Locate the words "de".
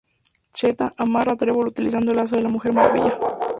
2.35-2.41